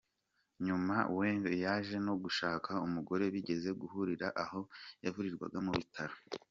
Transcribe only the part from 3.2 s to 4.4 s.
bigeze guhurira